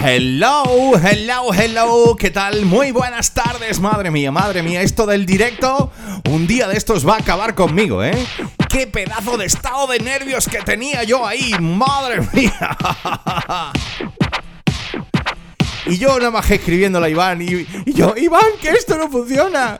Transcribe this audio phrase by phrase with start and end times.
[0.00, 2.64] Hello, hello, hello, ¿qué tal?
[2.64, 5.90] Muy buenas tardes, madre mía, madre mía, esto del directo,
[6.30, 8.16] un día de estos va a acabar conmigo, ¿eh?
[8.68, 12.76] ¡Qué pedazo de estado de nervios que tenía yo ahí, madre mía!
[15.86, 19.78] Y yo nada más escribiendo a Iván y, y yo, Iván, que esto no funciona.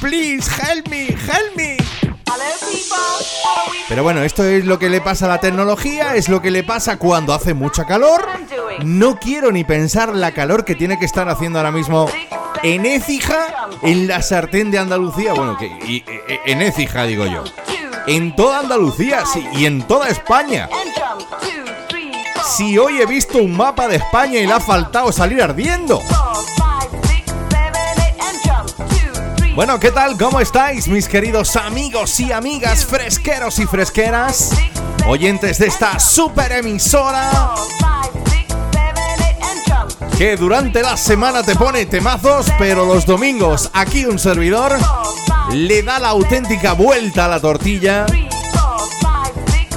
[0.00, 1.76] Please, help me, help me.
[3.88, 6.62] Pero bueno, esto es lo que le pasa a la tecnología, es lo que le
[6.64, 8.26] pasa cuando hace mucha calor.
[8.84, 12.08] No quiero ni pensar la calor que tiene que estar haciendo ahora mismo
[12.62, 15.34] en Écija, en la sartén de Andalucía.
[15.34, 17.44] Bueno, que y- e- en Écija digo yo.
[18.06, 20.68] En toda Andalucía, sí, y en toda España.
[22.56, 26.02] Si hoy he visto un mapa de España y le ha faltado salir ardiendo.
[29.54, 30.16] Bueno, ¿qué tal?
[30.16, 34.50] ¿Cómo estáis, mis queridos amigos y amigas fresqueros y fresqueras?
[35.06, 37.30] Oyentes de esta super emisora
[40.16, 44.78] que durante la semana te pone temazos, pero los domingos aquí un servidor
[45.52, 48.06] le da la auténtica vuelta a la tortilla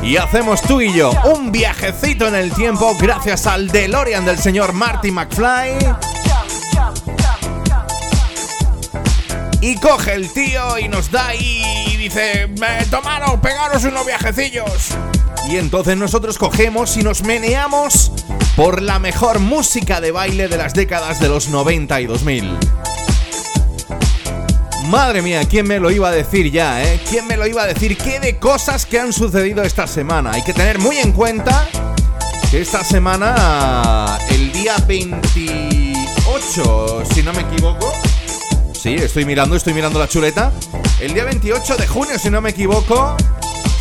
[0.01, 4.71] y hacemos tú y yo un viajecito en el tiempo gracias al DeLorean del señor
[4.71, 6.14] Marty McFly.
[9.65, 14.89] Y coge el tío y nos da y dice, "Eh, tomaros, pegaros unos viajecillos.
[15.49, 18.11] Y entonces nosotros cogemos y nos meneamos
[18.55, 22.55] por la mejor música de baile de las décadas de los 90 y 2000.
[24.85, 26.99] Madre mía, ¿quién me lo iba a decir ya, eh?
[27.09, 27.97] ¿Quién me lo iba a decir?
[27.97, 30.33] ¿Qué de cosas que han sucedido esta semana?
[30.33, 31.67] Hay que tener muy en cuenta
[32.51, 37.91] que esta semana, el día 28, si no me equivoco,
[38.85, 40.51] Sí, estoy mirando, estoy mirando la chuleta.
[40.99, 43.17] El día 28 de junio, si no me equivoco,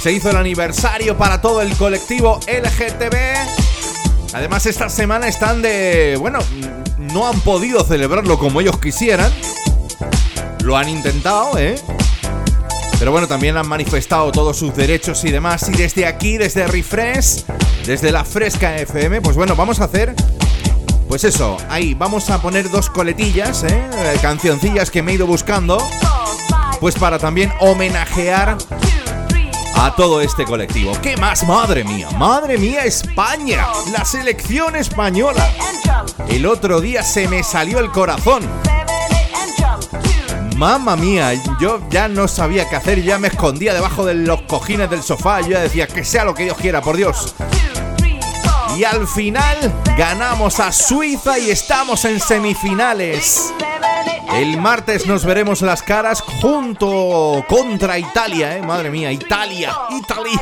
[0.01, 3.15] se hizo el aniversario para todo el colectivo LGTB.
[4.33, 6.17] Además, esta semana están de...
[6.19, 6.39] Bueno,
[6.97, 9.31] no han podido celebrarlo como ellos quisieran.
[10.63, 11.75] Lo han intentado, ¿eh?
[12.99, 15.69] Pero bueno, también han manifestado todos sus derechos y demás.
[15.69, 17.45] Y desde aquí, desde Refresh,
[17.85, 20.15] desde la Fresca FM, pues bueno, vamos a hacer
[21.15, 23.89] pues eso, ahí vamos a poner dos coletillas, ¿eh?
[23.93, 25.79] Eh, cancioncillas que me he ido buscando,
[26.81, 28.59] pues para también homenajear
[29.77, 30.91] a todo este colectivo.
[31.01, 31.47] ¿Qué más?
[31.47, 35.49] Madre mía, madre mía, España, la selección española.
[36.27, 38.43] El otro día se me salió el corazón.
[40.57, 44.91] Mamma mía, yo ya no sabía qué hacer, ya me escondía debajo de los cojines
[44.91, 47.37] del sofá, yo ya decía que sea lo que Dios quiera, por Dios.
[48.77, 53.53] Y al final ganamos a Suiza y estamos en semifinales.
[54.33, 58.63] El martes nos veremos las caras junto contra Italia, ¿eh?
[58.63, 60.41] Madre mía, Italia, Italy.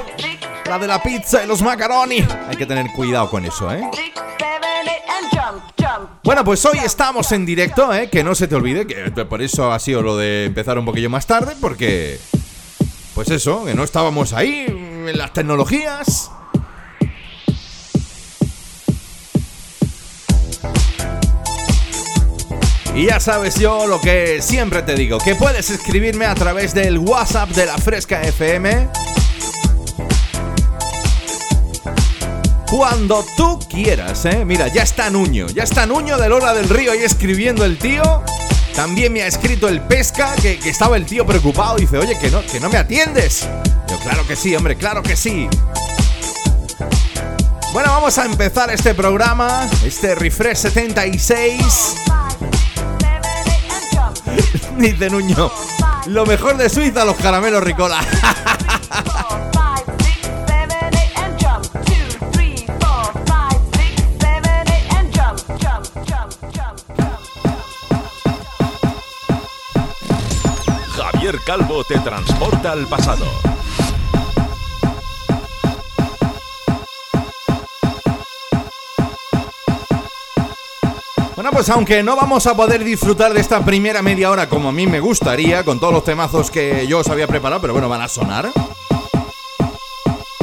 [0.64, 2.24] La de la pizza y los macaroni.
[2.48, 3.82] Hay que tener cuidado con eso, ¿eh?
[6.24, 8.08] Bueno, pues hoy estamos en directo, ¿eh?
[8.08, 11.10] Que no se te olvide, que por eso ha sido lo de empezar un poquillo
[11.10, 12.18] más tarde, porque...
[13.14, 16.30] Pues eso, que no estábamos ahí en las tecnologías.
[22.94, 26.98] Y ya sabes yo lo que siempre te digo, que puedes escribirme a través del
[26.98, 28.88] WhatsApp de la Fresca FM.
[32.72, 34.46] cuando tú quieras, ¿eh?
[34.46, 38.02] Mira, ya está Nuño, ya está Nuño de Lola del Río ahí escribiendo el tío.
[38.74, 41.76] También me ha escrito el Pesca, que, estaba el tío preocupado.
[41.76, 43.46] Dice, oye, que no, que no me atiendes.
[43.90, 45.50] Yo, claro que sí, hombre, claro que sí.
[47.74, 51.94] Bueno, vamos a empezar este programa, este Refresh 76.
[54.78, 55.50] Dice Nuño,
[56.06, 58.00] lo mejor de Suiza, los caramelos Ricola.
[71.22, 73.51] Javier Calvo te transporta al pasado.
[81.42, 84.72] Bueno, pues aunque no vamos a poder disfrutar de esta primera media hora como a
[84.72, 88.00] mí me gustaría, con todos los temazos que yo os había preparado, pero bueno, van
[88.00, 88.52] a sonar.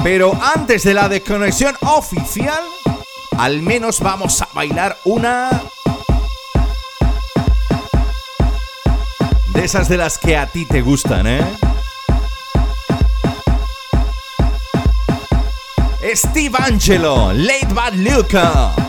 [0.04, 2.62] Pero antes de la desconexión oficial,
[3.38, 5.50] al menos vamos a bailar una...
[9.54, 11.46] De esas de las que a ti te gustan, ¿eh?
[16.14, 18.89] Steve Angelo, Late Bad Luca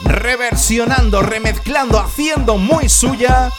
[0.00, 3.50] reversionando, remezclando, haciendo muy suya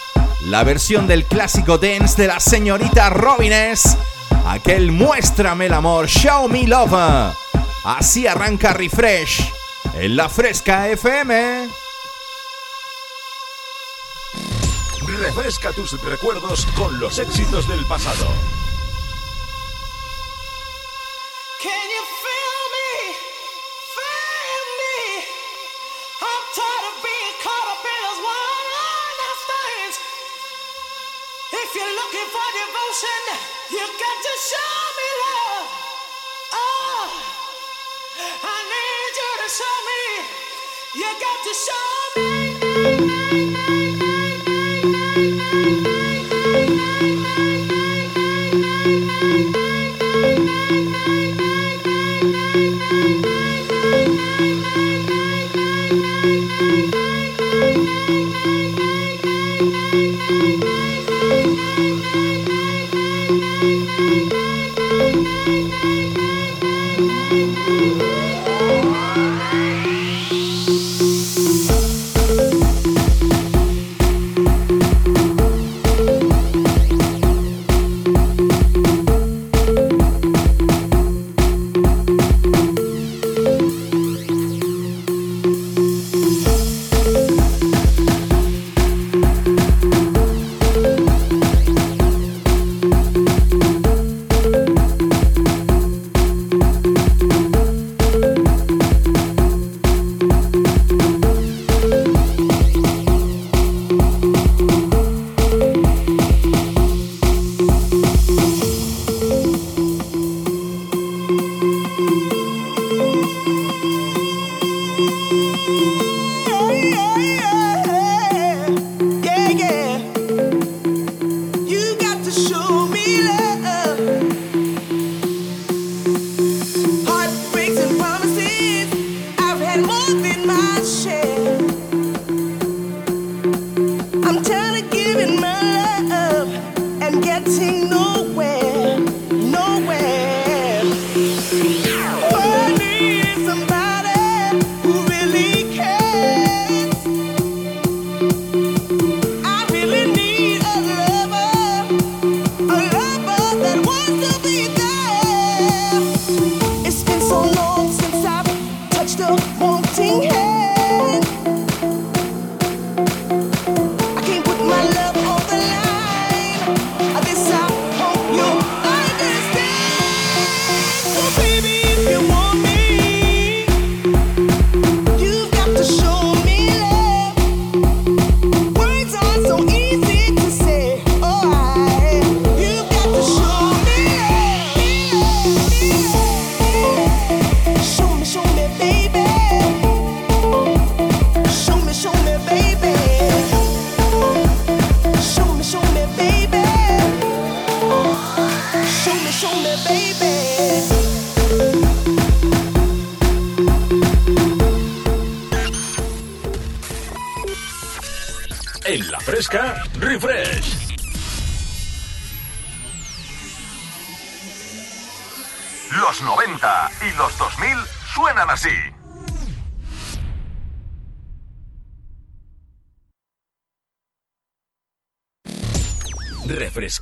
[0.41, 3.97] la versión del clásico dance de la señorita Robines,
[4.45, 7.33] aquel Muéstrame el amor, Show Me Love.
[7.83, 9.51] Así arranca Refresh
[9.95, 11.67] en la Fresca FM.
[15.19, 18.27] Refresca tus recuerdos con los éxitos del pasado.
[21.89, 22.18] You
[40.95, 42.48] You got to show me.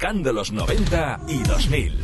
[0.07, 2.03] Refrescando los 90 y 2000.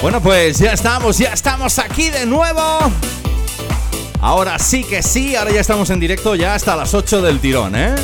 [0.00, 2.62] Bueno, pues ya estamos, ya estamos aquí de nuevo.
[4.20, 7.76] Ahora sí que sí, ahora ya estamos en directo ya hasta las 8 del tirón,
[7.76, 7.94] ¿eh?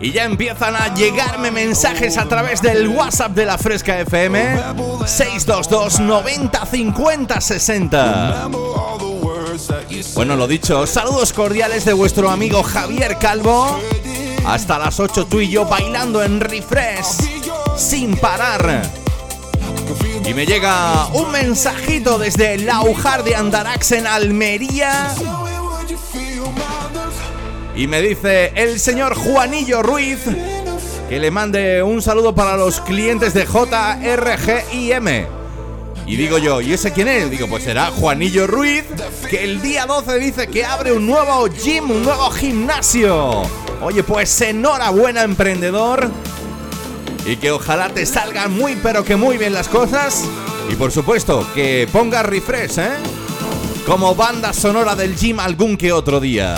[0.00, 4.56] Y ya empiezan a llegarme mensajes a través del WhatsApp de la Fresca FM
[5.04, 8.48] 622 90 50 60.
[10.14, 13.78] Bueno, lo dicho, saludos cordiales de vuestro amigo Javier Calvo.
[14.46, 17.04] Hasta las 8 tú y yo bailando en refresh
[17.76, 18.99] sin parar.
[20.26, 25.14] Y me llega un mensajito desde Laujar de Andarax en Almería.
[27.74, 30.20] Y me dice el señor Juanillo Ruiz
[31.08, 35.26] que le mande un saludo para los clientes de JRGIM.
[36.06, 37.30] Y digo yo, ¿y ese quién es?
[37.30, 38.84] Digo, pues será Juanillo Ruiz,
[39.28, 43.42] que el día 12 dice que abre un nuevo gym, un nuevo gimnasio.
[43.82, 46.10] Oye, pues enhorabuena, emprendedor.
[47.26, 50.24] Y que ojalá te salgan muy, pero que muy bien las cosas.
[50.70, 52.96] Y por supuesto, que pongas refresh, ¿eh?
[53.86, 56.56] Como banda sonora del gym algún que otro día.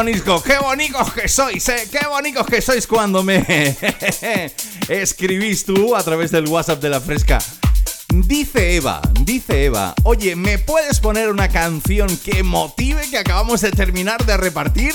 [0.00, 3.44] Qué bonitos, que sois, eh, qué bonitos que sois cuando me
[4.88, 7.38] escribís tú a través del WhatsApp de la fresca.
[8.08, 13.72] Dice Eva, dice Eva, oye, ¿me puedes poner una canción que motive que acabamos de
[13.72, 14.94] terminar de repartir?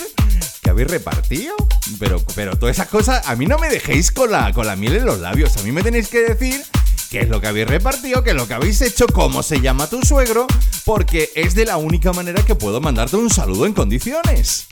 [0.64, 1.56] ¿Que habéis repartido?
[2.00, 4.96] Pero, pero todas esas cosas, a mí no me dejéis con la, con la miel
[4.96, 6.64] en los labios, a mí me tenéis que decir
[7.12, 9.88] qué es lo que habéis repartido, qué es lo que habéis hecho, cómo se llama
[9.88, 10.48] tu suegro,
[10.84, 14.66] porque es de la única manera que puedo mandarte un saludo en condiciones.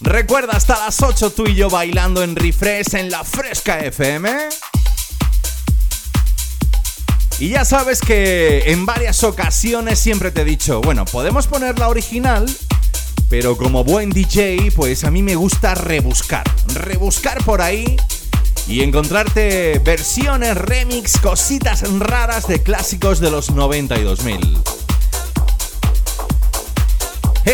[0.00, 4.30] Recuerda hasta las 8 tú y yo bailando en refresh en la Fresca FM.
[7.40, 11.88] Y ya sabes que en varias ocasiones siempre te he dicho, bueno, podemos poner la
[11.88, 12.46] original,
[13.28, 16.44] pero como buen DJ, pues a mí me gusta rebuscar.
[16.74, 17.96] Rebuscar por ahí
[18.68, 24.87] y encontrarte versiones, remix, cositas raras de clásicos de los 92.000.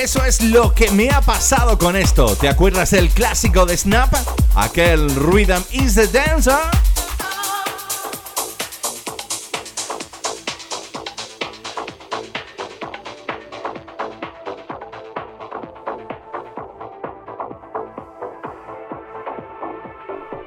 [0.03, 2.35] Eso es lo que me ha pasado con esto.
[2.35, 4.13] ¿Te acuerdas del clásico de Snap?
[4.57, 6.59] Aquel Rhythm is the Dancer.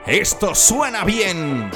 [0.06, 1.72] Esto suena bien.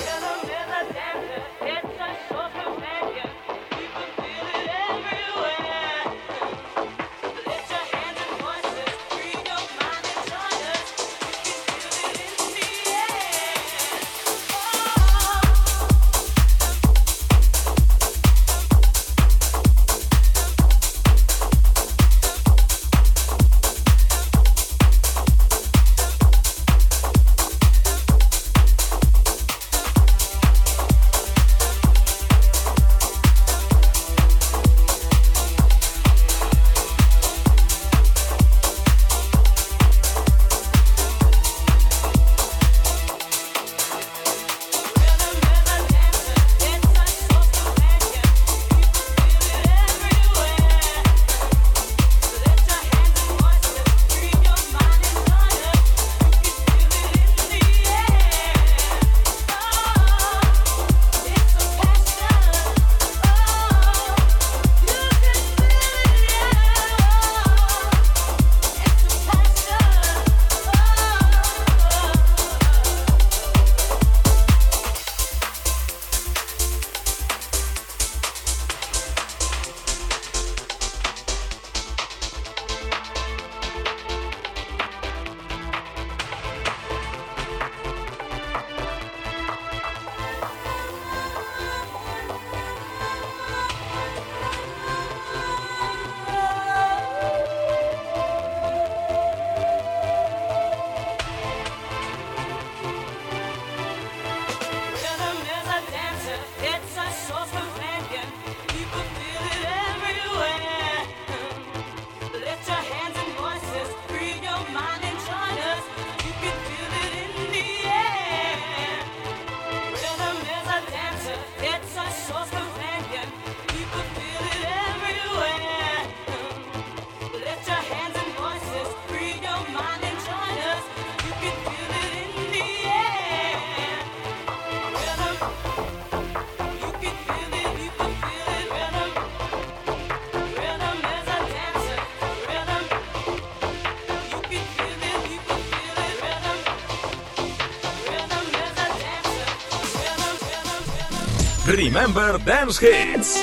[151.65, 153.39] Remember Dance Hits.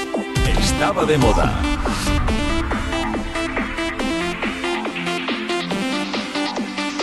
[0.58, 1.60] Estaba de moda.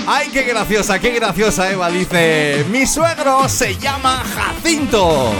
[0.07, 1.89] ¡Ay, qué graciosa, qué graciosa Eva!
[1.89, 5.33] Dice, mi suegro se llama Jacinto.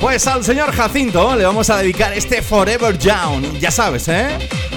[0.00, 4.28] Pues al señor Jacinto le vamos a dedicar este Forever Young, ya sabes, ¿eh?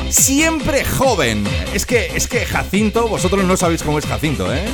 [0.09, 1.45] Siempre joven.
[1.73, 4.65] Es que, es que Jacinto, vosotros no sabéis cómo es Jacinto, ¿eh?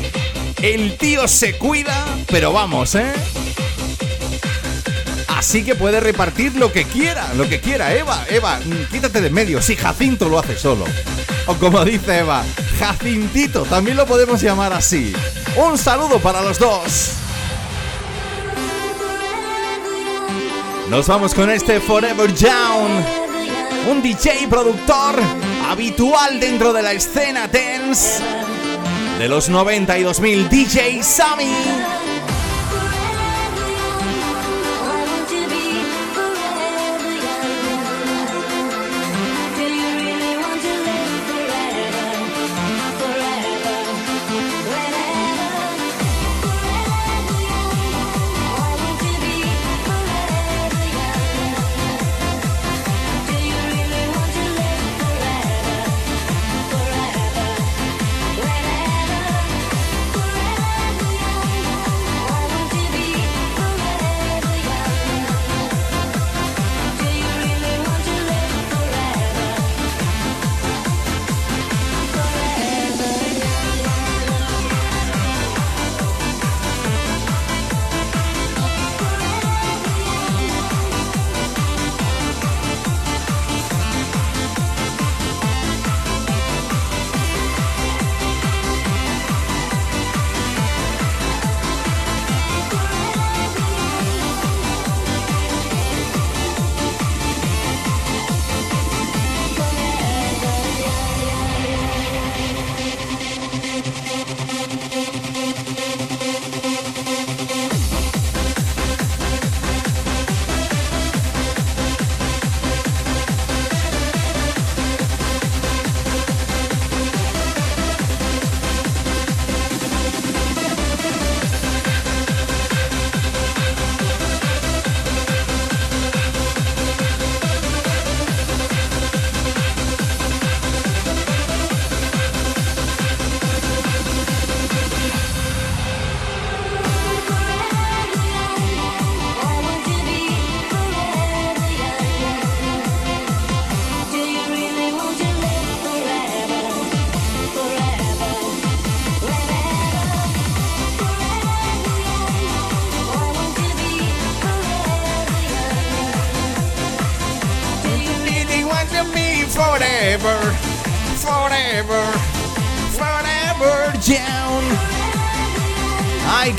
[0.64, 3.12] El tío se cuida, pero vamos, ¿eh?
[5.28, 7.94] Así que puede repartir lo que quiera, lo que quiera.
[7.94, 9.62] Eva, Eva, quítate de medio.
[9.62, 10.86] Si Jacinto lo hace solo.
[11.48, 12.46] O como dice Eva,
[12.80, 15.12] Jacintito, también lo podemos llamar así.
[15.58, 17.12] Un saludo para los dos.
[20.90, 23.04] Nos vamos con este Forever Young.
[23.92, 25.20] Un DJ productor
[25.70, 28.43] habitual dentro de la escena dance
[29.24, 32.03] de los 92.000 DJ Sammy.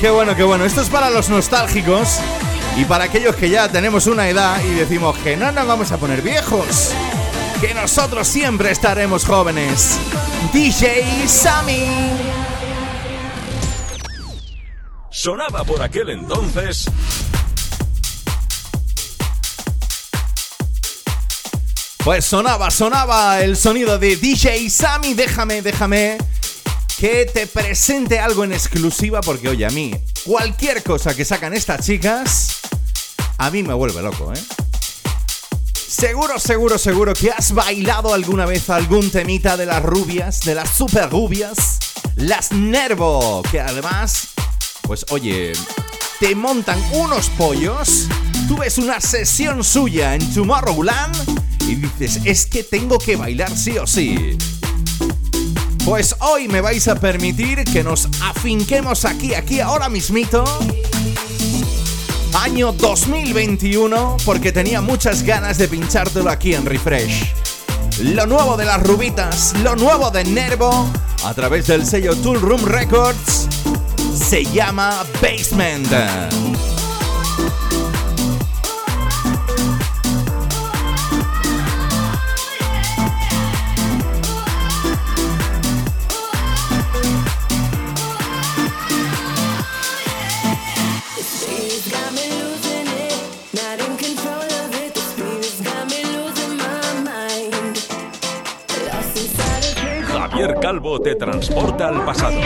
[0.05, 0.65] Qué bueno, qué bueno.
[0.65, 2.19] Esto es para los nostálgicos
[2.77, 5.97] y para aquellos que ya tenemos una edad y decimos que no nos vamos a
[5.97, 6.91] poner viejos.
[7.59, 9.97] Que nosotros siempre estaremos jóvenes.
[10.53, 11.87] DJ Sammy.
[15.09, 16.85] Sonaba por aquel entonces
[22.03, 25.15] Pues sonaba, sonaba el sonido de DJ Sammy.
[25.15, 26.19] Déjame, déjame
[26.97, 31.85] que te presente algo en exclusiva porque oye, a mí cualquier cosa que sacan estas
[31.85, 32.59] chicas,
[33.37, 34.39] a mí me vuelve loco, ¿eh?
[35.73, 40.69] Seguro, seguro, seguro que has bailado alguna vez algún temita de las rubias, de las
[40.69, 41.79] super rubias,
[42.15, 44.29] las Nervo, que además,
[44.81, 45.53] pues oye,
[46.19, 48.07] te montan unos pollos,
[48.47, 51.15] tú ves una sesión suya en Tomorrowland
[51.61, 54.37] y dices, es que tengo que bailar sí o sí.
[55.85, 60.43] Pues hoy me vais a permitir que nos afinquemos aquí, aquí, ahora mismito.
[62.33, 67.31] Año 2021, porque tenía muchas ganas de pinchártelo aquí en Refresh.
[68.01, 70.91] Lo nuevo de las rubitas, lo nuevo de Nervo,
[71.23, 73.47] a través del sello Tool Room Records,
[74.11, 75.87] se llama Basement.
[100.75, 102.37] Calvo te transporta al pasado.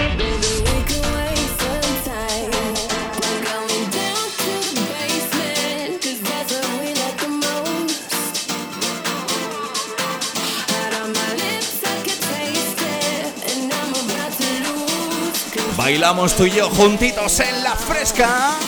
[15.75, 18.59] Bailamos tú y yo juntitos en la fresca.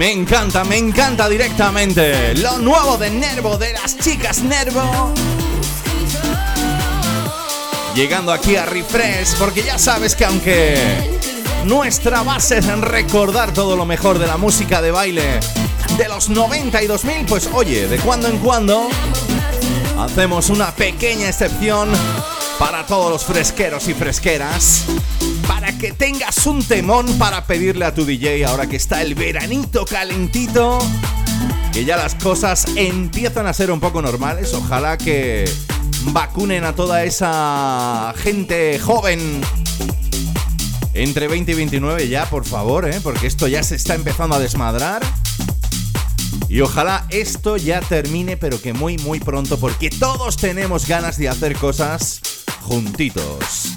[0.00, 5.12] Me encanta, me encanta directamente lo nuevo de Nervo, de las chicas Nervo.
[7.94, 11.20] Llegando aquí a Refresh, porque ya sabes que aunque
[11.66, 15.38] nuestra base es en recordar todo lo mejor de la música de baile
[15.98, 18.88] de los 90 y 2000, pues oye, de cuando en cuando
[19.98, 21.90] hacemos una pequeña excepción
[22.58, 24.86] para todos los fresqueros y fresqueras,
[25.80, 30.78] que tengas un temón para pedirle a tu DJ ahora que está el veranito calentito
[31.72, 34.52] que ya las cosas empiezan a ser un poco normales.
[34.52, 35.50] Ojalá que
[36.06, 39.40] vacunen a toda esa gente joven
[40.92, 43.00] entre 20 y 29 ya, por favor, ¿eh?
[43.02, 45.02] porque esto ya se está empezando a desmadrar.
[46.48, 51.30] Y ojalá esto ya termine, pero que muy, muy pronto, porque todos tenemos ganas de
[51.30, 52.20] hacer cosas
[52.60, 53.76] juntitos.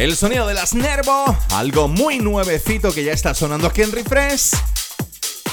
[0.00, 4.52] El sonido de las Nervo, algo muy nuevecito que ya está sonando aquí en Refresh.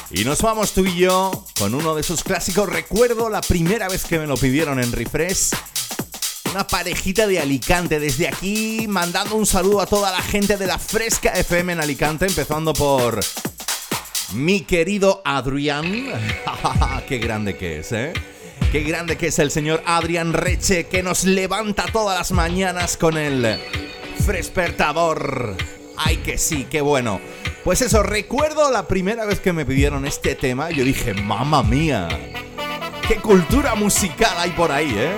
[0.09, 2.69] Y nos vamos tú y yo con uno de esos clásicos.
[2.69, 5.49] Recuerdo la primera vez que me lo pidieron en Refresh.
[6.51, 7.99] Una parejita de Alicante.
[7.99, 12.25] Desde aquí mandando un saludo a toda la gente de la Fresca FM en Alicante.
[12.25, 13.19] Empezando por
[14.31, 16.05] mi querido Adrián.
[17.09, 18.13] Qué grande que es, ¿eh?
[18.71, 23.17] Qué grande que es el señor Adrián Reche que nos levanta todas las mañanas con
[23.17, 23.59] el
[24.27, 25.55] Frespertador.
[25.95, 27.21] Ay que sí, qué bueno.
[27.63, 32.09] Pues eso, recuerdo la primera vez que me pidieron este tema, yo dije, mamma mía,
[33.07, 35.13] qué cultura musical hay por ahí, ¿eh?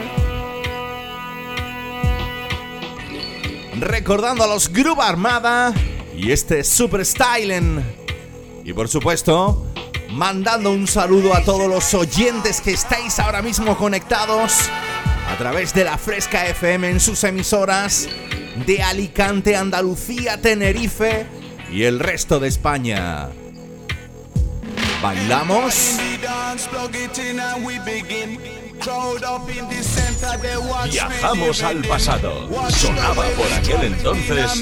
[3.79, 5.73] Recordando a los Groove Armada
[6.15, 7.81] y este Super Styling.
[8.63, 9.65] Y por supuesto,
[10.11, 14.69] mandando un saludo a todos los oyentes que estáis ahora mismo conectados
[15.27, 18.07] a través de la Fresca FM en sus emisoras
[18.65, 21.25] de Alicante, Andalucía, Tenerife
[21.71, 23.29] y el resto de España.
[25.01, 25.97] ¿Bailamos?
[30.91, 32.69] Viajamos al pasado.
[32.69, 34.61] Sonaba por aquel entonces.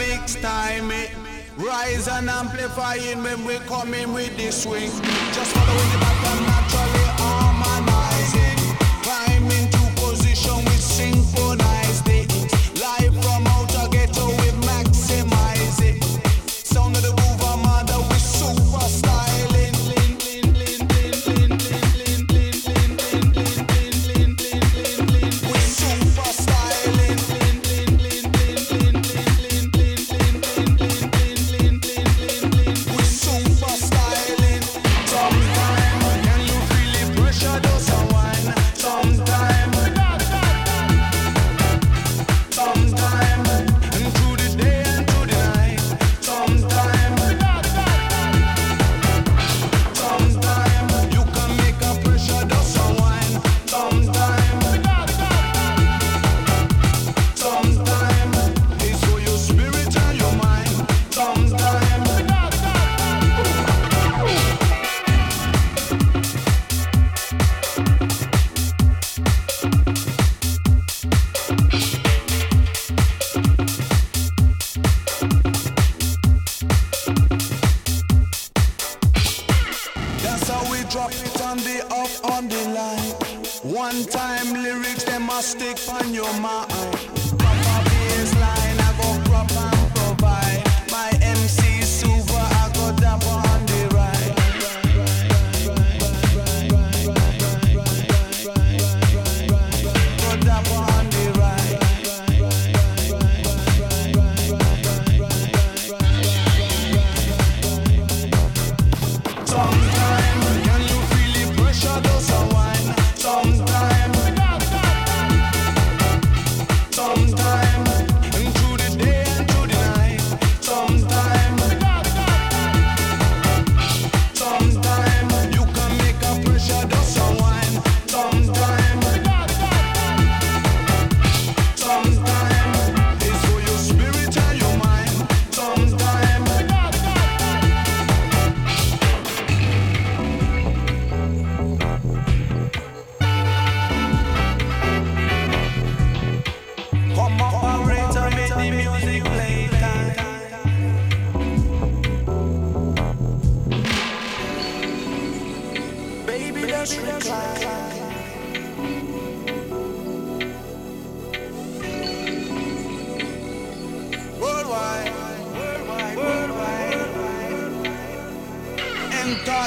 [1.58, 4.92] Rise and amplifying when we coming with this swing.
[5.34, 7.07] Just following the back and naturally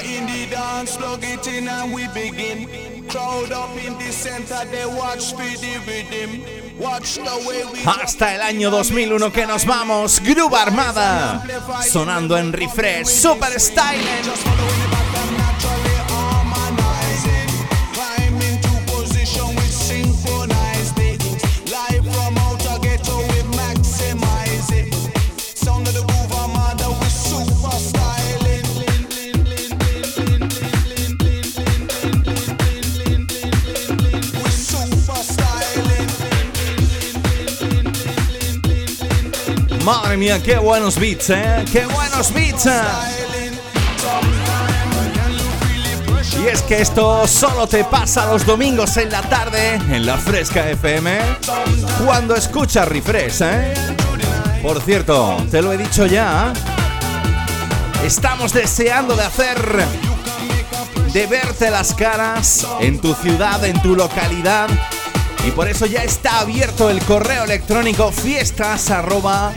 [0.05, 3.07] In the dance, plug it in and we begin.
[3.09, 6.43] Crowd up in the center, they watch for the rhythm.
[6.79, 11.45] Watch the way we Hasta el año 2001 que nos vamos, Groove Armada,
[11.87, 14.90] sonando en Refresh, Super Styling.
[40.21, 41.65] Mía, qué buenos beats, ¿eh?
[41.73, 42.69] ¡Qué buenos beats!
[46.43, 50.69] Y es que esto solo te pasa los domingos en la tarde en la Fresca
[50.69, 51.19] FM
[52.05, 53.75] cuando escuchas Refresh, ¿eh?
[54.63, 56.53] Por cierto, te lo he dicho ya.
[58.05, 59.57] Estamos deseando de hacer
[61.15, 64.69] de verte las caras en tu ciudad, en tu localidad.
[65.47, 69.53] Y por eso ya está abierto el correo electrónico fiestas arroba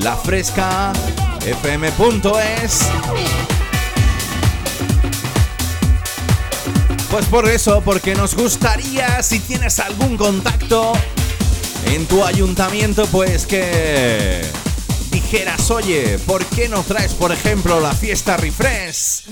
[0.00, 2.88] lafrescafm.es.
[7.10, 10.92] Pues por eso, porque nos gustaría, si tienes algún contacto
[11.86, 14.42] en tu ayuntamiento, pues que
[15.10, 19.22] dijeras, oye, ¿por qué no traes, por ejemplo, la fiesta Refresh?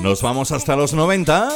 [0.00, 1.48] Nos vamos hasta los 90.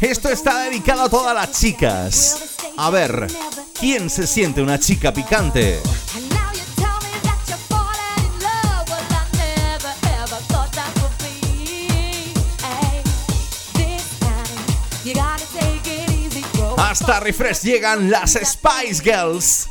[0.00, 2.56] Esto está dedicado a todas las chicas.
[2.76, 3.26] A ver,
[3.78, 5.80] ¿quién se siente una chica picante?
[16.76, 19.68] Hasta Refresh llegan las Spice Girls.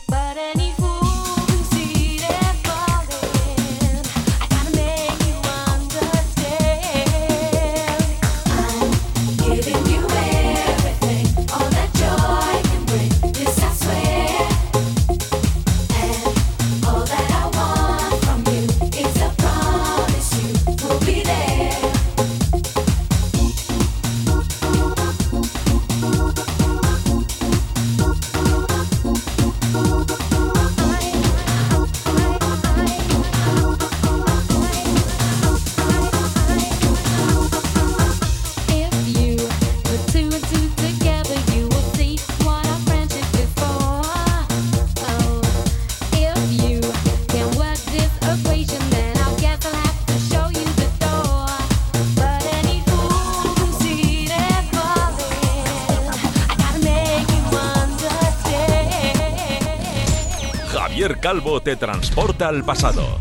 [61.58, 63.18] Te transporta al pasado.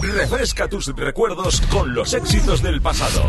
[0.00, 3.22] Refresca tus recuerdos con los éxitos del pasado.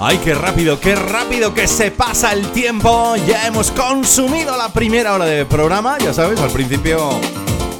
[0.00, 3.16] ¡Ay, qué rápido, qué rápido que se pasa el tiempo!
[3.26, 7.10] Ya hemos consumido la primera hora de programa, ya sabes, al principio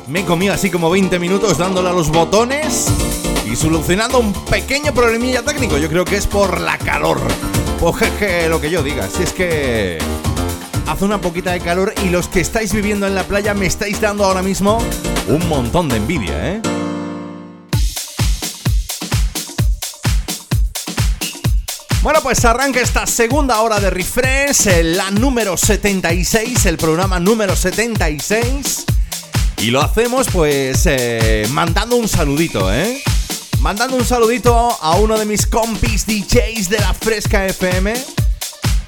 [0.08, 2.88] me comí así como 20 minutos dándole a los botones
[3.44, 5.76] y solucionando un pequeño problemilla técnico.
[5.76, 7.20] Yo creo que es por la calor.
[7.82, 9.98] Pues jeje, lo que yo diga, si es que
[10.86, 14.00] hace una poquita de calor y los que estáis viviendo en la playa me estáis
[14.00, 14.78] dando ahora mismo
[15.26, 16.62] un montón de envidia, ¿eh?
[22.02, 28.84] Bueno, pues arranca esta segunda hora de refresh, la número 76, el programa número 76.
[29.58, 33.02] Y lo hacemos pues eh, mandando un saludito, ¿eh?
[33.62, 37.94] Mandando un saludito a uno de mis compis DJs de la Fresca FM.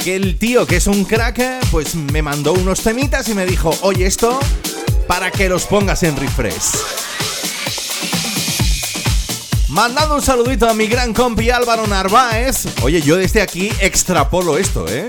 [0.03, 3.73] Que el tío, que es un crack, pues me mandó unos temitas y me dijo,
[3.83, 4.41] oye esto,
[5.07, 6.73] para que los pongas en refresh.
[9.69, 12.67] Mandando un saludito a mi gran compi Álvaro Narváez.
[12.83, 15.07] Oye, yo desde aquí extrapolo esto, ¿eh?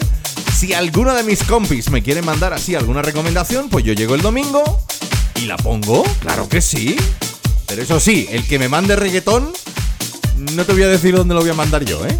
[0.55, 4.21] Si alguno de mis compis me quiere mandar así alguna recomendación, pues yo llego el
[4.21, 4.63] domingo
[5.41, 6.95] y la pongo, claro que sí.
[7.67, 9.51] Pero eso sí, el que me mande reggaetón,
[10.53, 12.17] no te voy a decir dónde lo voy a mandar yo, ¿eh?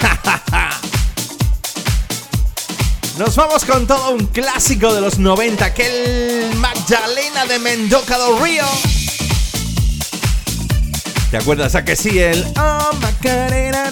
[3.18, 8.38] Nos vamos con todo un clásico de los 90, que el Magdalena de Mendoza do
[8.40, 8.66] Río.
[11.30, 12.18] ¿Te acuerdas a que sí?
[12.18, 13.90] El oh, Macarena,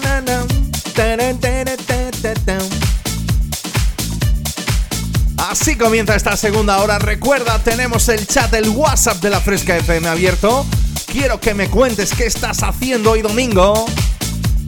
[5.53, 6.99] Así comienza esta segunda hora.
[6.99, 10.65] Recuerda, tenemos el chat, el WhatsApp de la Fresca FM abierto.
[11.05, 13.85] Quiero que me cuentes qué estás haciendo hoy domingo.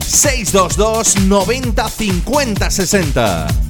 [0.05, 3.64] 622 90 50 60.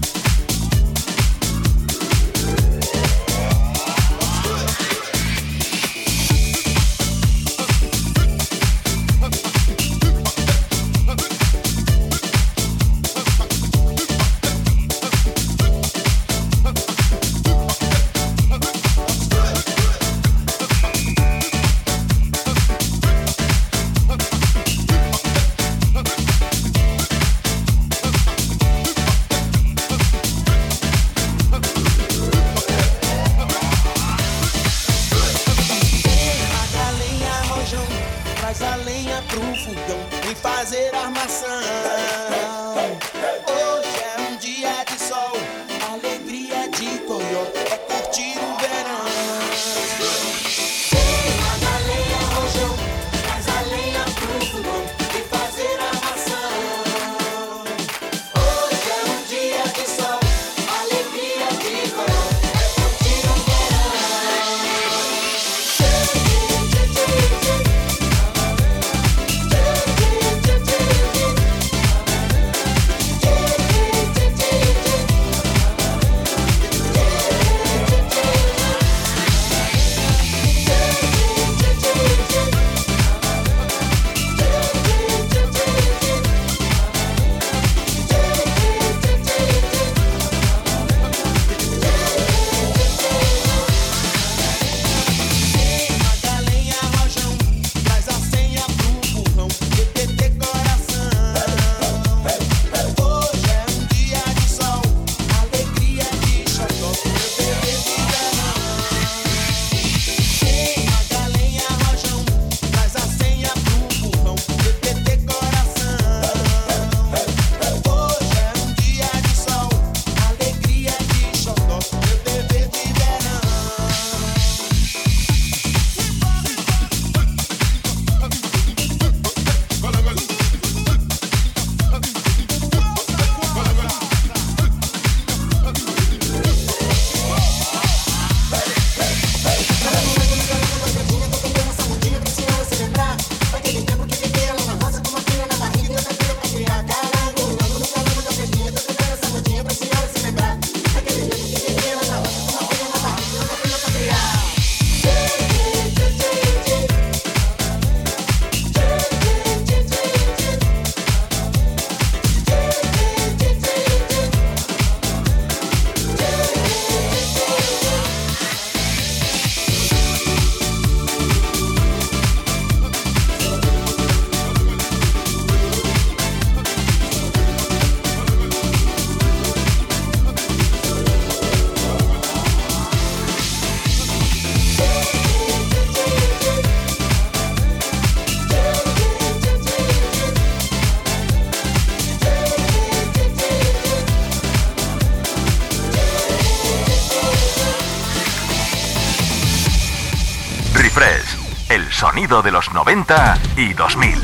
[202.35, 204.15] Sonido de los 90 y 2000.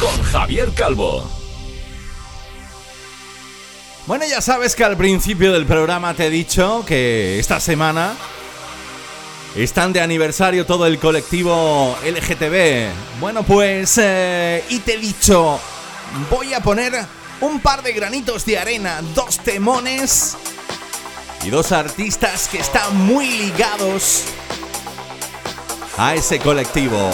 [0.00, 1.28] Con Javier Calvo.
[4.06, 8.14] Bueno, ya sabes que al principio del programa te he dicho que esta semana
[9.54, 13.20] están de aniversario todo el colectivo LGTB.
[13.20, 15.60] Bueno, pues, eh, y te he dicho,
[16.30, 16.92] voy a poner
[17.40, 20.36] un par de granitos de arena, dos temones
[21.44, 24.24] y dos artistas que están muy ligados
[25.98, 27.10] a ese colectivo.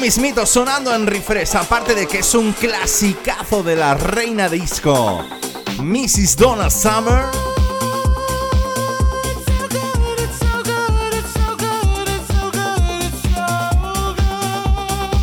[0.00, 5.24] Mismito sonando en refresh, aparte de que es un clasicazo de la reina disco,
[5.78, 6.36] Mrs.
[6.36, 7.24] Donna Summer.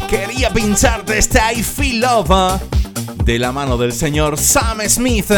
[0.10, 3.24] Quería pincharte este I Feel Love ¿eh?
[3.24, 5.32] de la mano del señor Sam Smith.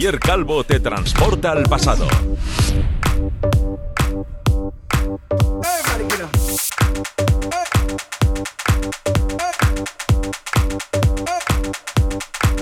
[0.00, 2.08] Calvo te transporta al pasado.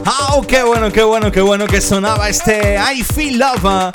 [0.04, 3.92] ¡Oh, qué bueno, qué bueno, qué bueno que sonaba este I Feel Love!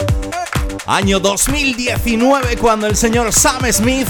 [0.86, 4.08] Año 2019 cuando el señor Sam Smith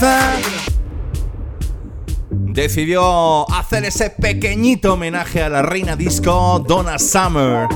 [2.29, 7.67] decidió hacer ese pequeñito homenaje a la reina disco Donna Summer.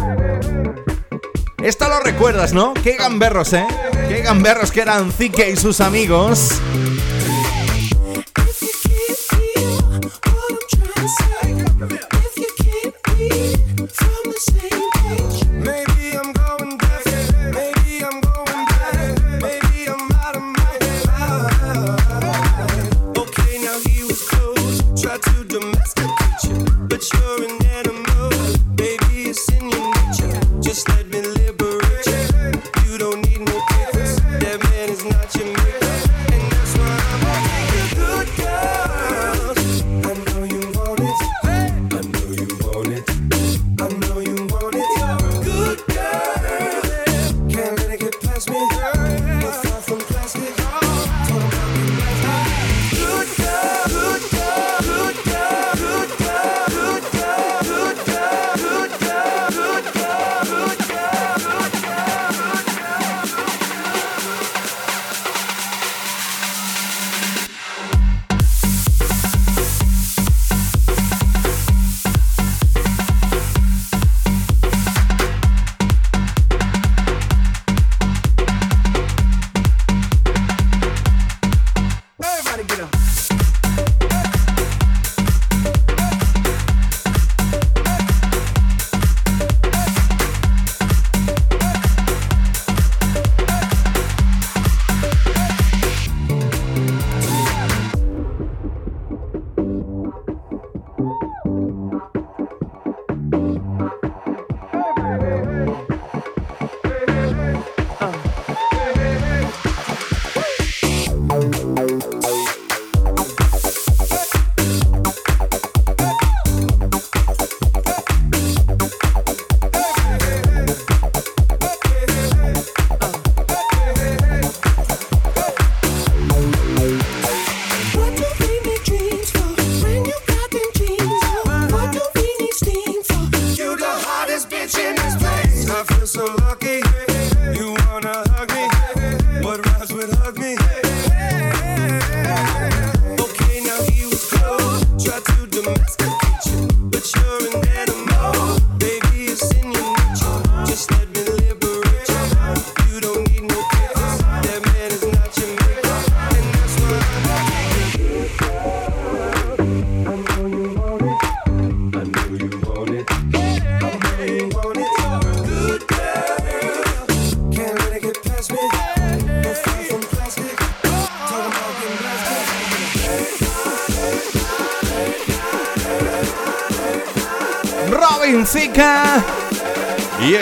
[1.64, 2.76] Esto lo recuerdas, ¿no?
[2.76, 3.66] Qué gamberros, ¿eh?
[4.08, 6.52] Qué gamberros que eran Zike y sus amigos.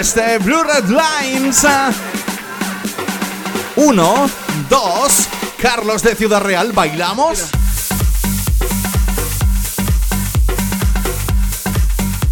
[0.07, 1.65] Este Blue Red Lines.
[3.75, 4.29] Uno,
[4.69, 5.27] dos,
[5.59, 7.45] Carlos de Ciudad Real, ¿bailamos?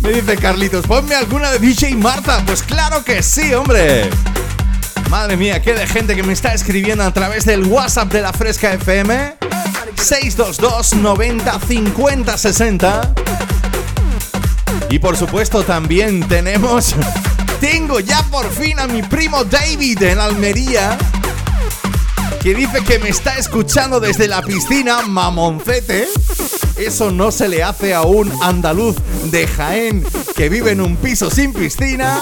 [0.01, 2.43] Me dice Carlitos, ponme alguna de DJ Marta.
[2.45, 4.07] Pues claro que sí, hombre.
[5.09, 8.33] Madre mía, qué de gente que me está escribiendo a través del WhatsApp de la
[8.33, 9.35] Fresca FM.
[9.95, 13.13] 622 90 50 60
[14.93, 16.95] y por supuesto también tenemos...
[17.63, 20.97] Tengo ya por fin a mi primo David en Almería.
[22.41, 26.09] Que dice que me está escuchando desde la piscina, mamoncete.
[26.75, 28.97] Eso no se le hace a un andaluz
[29.31, 30.03] de Jaén
[30.35, 32.21] que vive en un piso sin piscina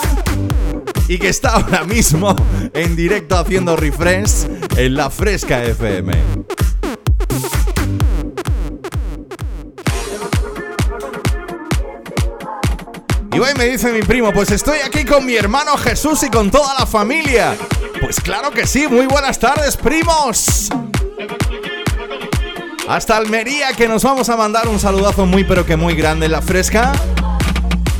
[1.07, 2.35] y que está ahora mismo
[2.75, 4.45] en directo haciendo refresh
[4.77, 6.40] en la Fresca FM.
[13.49, 16.75] Y me dice mi primo, pues estoy aquí con mi hermano Jesús y con toda
[16.77, 17.57] la familia.
[17.99, 20.69] Pues claro que sí, muy buenas tardes, primos.
[22.87, 26.33] Hasta Almería, que nos vamos a mandar un saludazo muy pero que muy grande en
[26.33, 26.91] la fresca.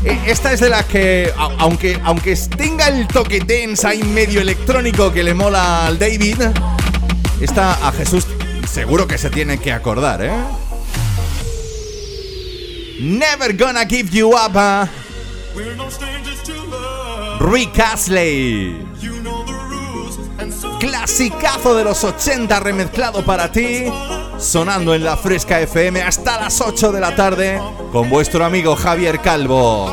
[0.05, 5.11] E, esta es de la que, aunque, aunque tenga el toque densa ahí medio electrónico
[5.11, 6.37] que le mola al David,
[7.41, 8.27] esta a Jesús
[8.71, 10.31] seguro que se tiene que acordar, ¿eh?
[12.99, 14.55] Never gonna give you up.
[14.55, 15.00] ¿eh?
[17.39, 18.87] Rick Astley.
[20.79, 23.85] Clasicazo de los 80 remezclado para ti,
[24.37, 29.19] sonando en la Fresca FM hasta las 8 de la tarde con vuestro amigo Javier
[29.21, 29.91] Calvo.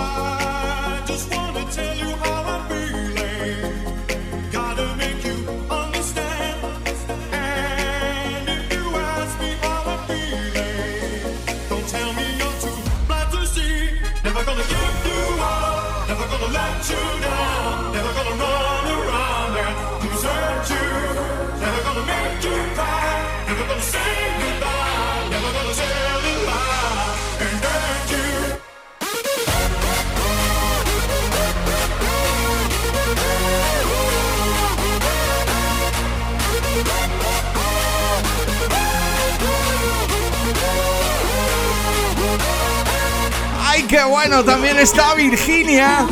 [44.06, 46.06] Bueno, también está Virginia,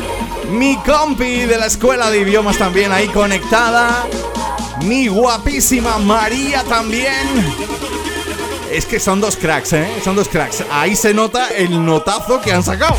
[0.51, 4.07] mi compi de la escuela de idiomas también ahí conectada.
[4.83, 7.27] Mi guapísima María también.
[8.71, 9.89] Es que son dos cracks, ¿eh?
[10.05, 10.65] Son dos cracks.
[10.71, 12.97] Ahí se nota el notazo que han sacado.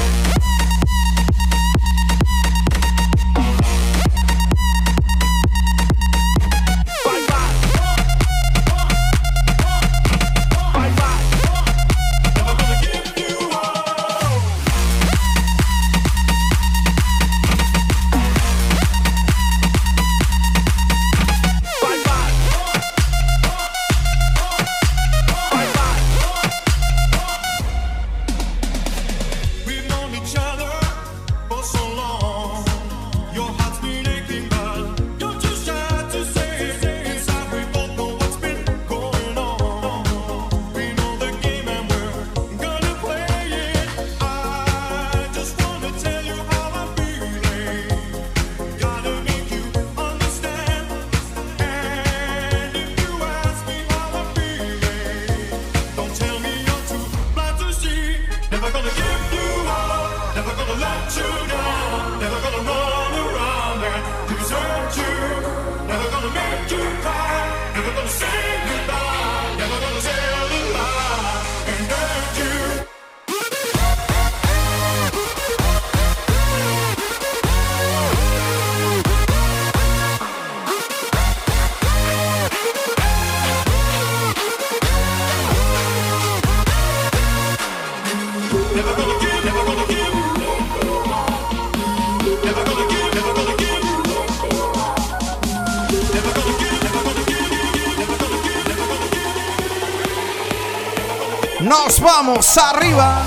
[101.67, 103.25] Nos vamos arriba.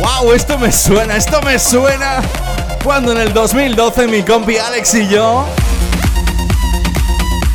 [0.00, 2.22] Wow, esto me suena, esto me suena.
[2.82, 5.44] Cuando en el 2012 mi compi Alex y yo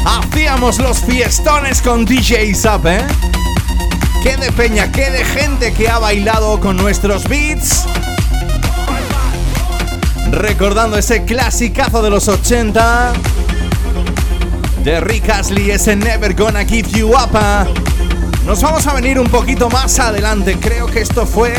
[0.06, 3.08] hacíamos los fiestones con DJ Zap, ¿eh?
[4.22, 7.88] Qué de peña, qué de gente que ha bailado con nuestros beats
[10.36, 13.14] recordando ese clasicazo de los 80
[14.84, 17.38] de Rick Astley, ese Never Gonna Give You Up.
[18.46, 21.54] Nos vamos a venir un poquito más adelante, creo que esto fue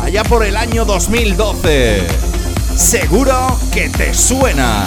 [0.00, 2.06] allá por el año 2012.
[2.76, 4.84] Seguro que te suena.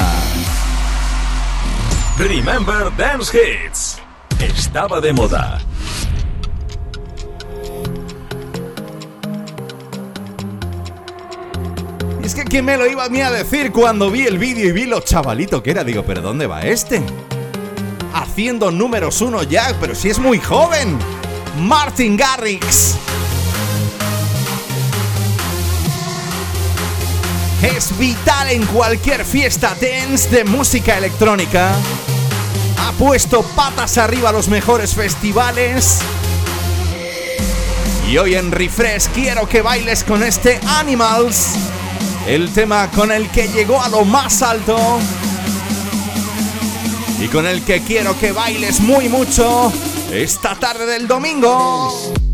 [2.17, 3.97] Remember Dance Hits.
[4.39, 5.64] Estaba de moda.
[12.55, 15.01] Quién me lo iba a mí a decir cuando vi el vídeo y vi lo
[15.01, 15.83] chavalito que era.
[15.83, 17.03] Digo, ¿pero dónde va este?
[18.13, 20.97] Haciendo números uno ya, pero si es muy joven.
[21.59, 22.95] Martin Garrix.
[27.61, 31.73] Es vital en cualquier fiesta dance de música electrónica.
[32.79, 35.99] Ha puesto patas arriba a los mejores festivales.
[38.09, 41.74] Y hoy en Refresh quiero que bailes con este Animals
[42.27, 44.77] el tema con el que llegó a lo más alto
[47.19, 49.71] y con el que quiero que bailes muy mucho
[50.11, 52.24] esta tarde del domingo.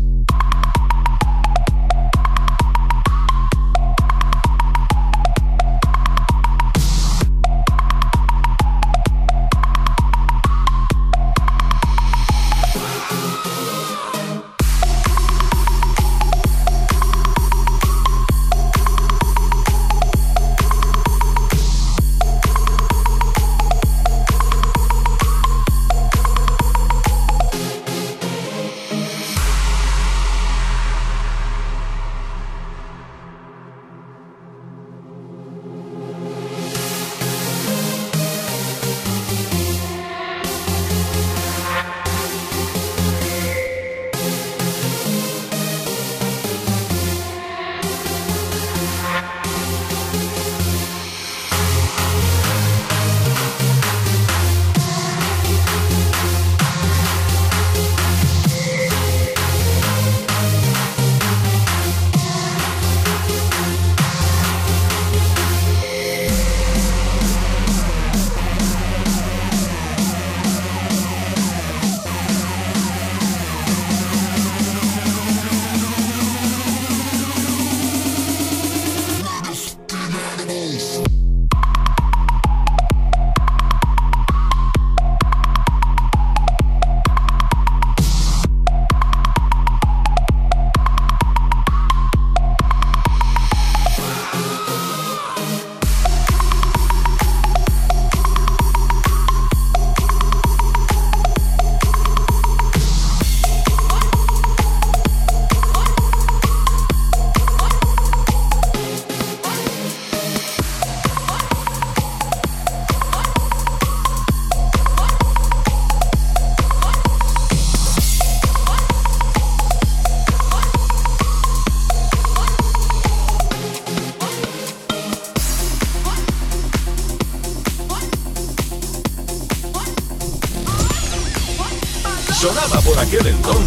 [133.14, 133.61] Aquel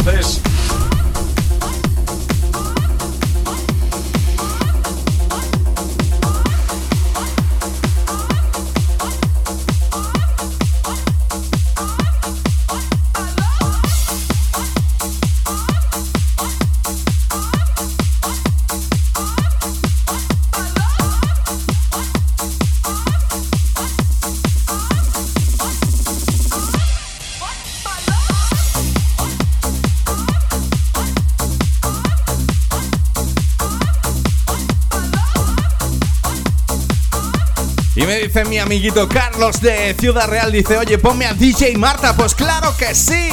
[38.43, 40.51] mi amiguito Carlos de Ciudad Real.
[40.51, 42.15] Dice, oye, ponme a DJ Marta.
[42.17, 43.29] Pues claro que sí.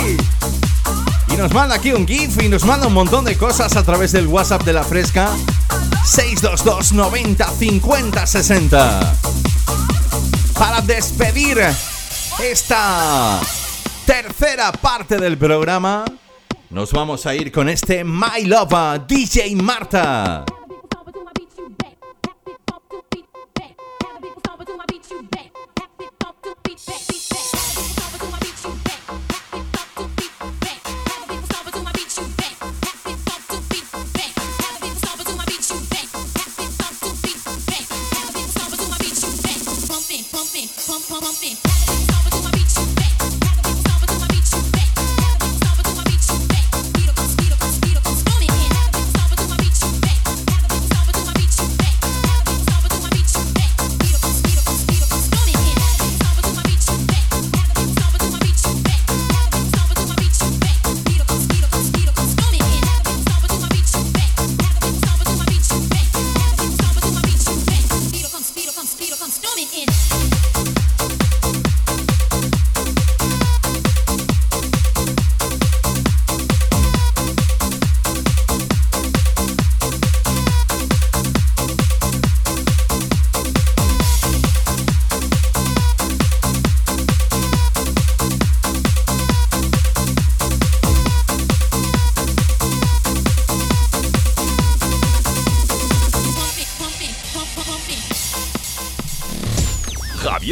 [1.28, 4.12] Y nos manda aquí un GIF y nos manda un montón de cosas a través
[4.12, 5.30] del WhatsApp de la Fresca.
[6.04, 9.14] 622 90 50 60.
[10.56, 11.58] Para despedir
[12.40, 13.40] esta
[14.06, 16.04] tercera parte del programa,
[16.70, 20.44] nos vamos a ir con este My Love DJ Marta.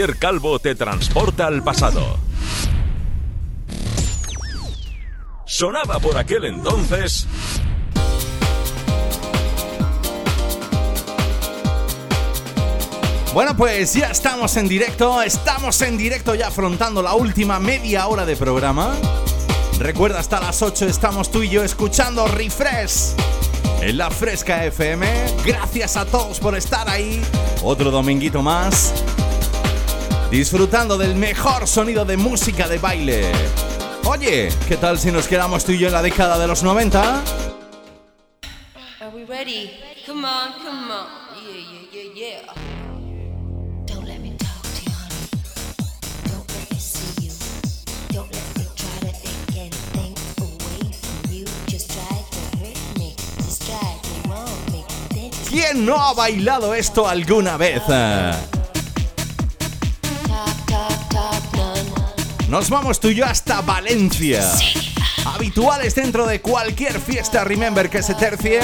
[0.09, 2.17] Calvo te transporta al pasado.
[5.45, 7.27] Sonaba por aquel entonces.
[13.35, 18.25] Bueno, pues ya estamos en directo, estamos en directo ya afrontando la última media hora
[18.25, 18.95] de programa.
[19.79, 23.15] Recuerda, hasta las 8 estamos tú y yo escuchando Refresh
[23.83, 25.07] en la Fresca FM.
[25.45, 27.23] Gracias a todos por estar ahí.
[27.63, 28.95] Otro dominguito más
[30.31, 33.33] disfrutando del mejor sonido de música de baile.
[34.05, 37.23] Oye, ¿qué tal si nos quedamos tú y yo en la década de los 90?
[55.49, 57.83] ¿Quién no ha bailado esto alguna vez?
[62.51, 64.43] Nos vamos tú y yo hasta Valencia.
[65.25, 68.59] Habituales dentro de cualquier fiesta, remember que se tercie.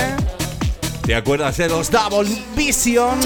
[1.03, 3.17] ¿Te acuerdas de los Double Vision?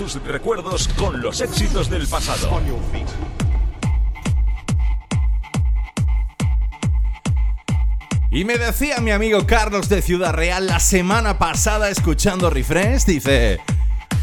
[0.00, 2.58] Tus recuerdos con los éxitos del pasado.
[8.30, 13.60] Y me decía mi amigo Carlos de Ciudad Real la semana pasada escuchando Refresh, dice,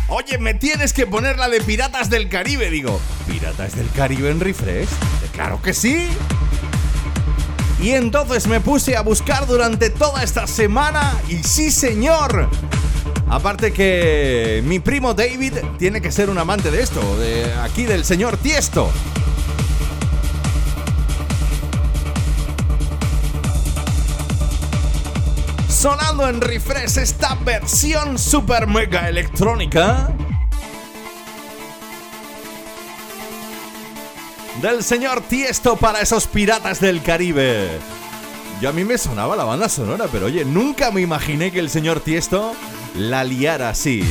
[0.07, 2.71] oye, me tienes que poner la de Piratas del Caribe.
[2.71, 4.89] Digo, ¿Piratas del Caribe en Refresh?
[5.31, 6.07] Claro que sí.
[7.79, 12.49] Y entonces me puse a buscar durante toda esta semana y sí señor.
[13.29, 18.05] Aparte que mi primo David tiene que ser un amante de esto, de aquí del
[18.05, 18.89] señor Tiesto.
[25.77, 30.11] sonando en refresh esta versión super mega electrónica
[34.59, 37.69] del señor Tiesto para esos piratas del Caribe.
[38.59, 41.69] Yo a mí me sonaba la banda sonora, pero oye, nunca me imaginé que el
[41.69, 42.55] señor Tiesto
[42.95, 44.03] la liara así.